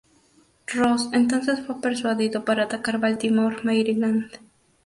[0.73, 4.31] Ross entonces fue persuadido para atacar Baltimore, Maryland.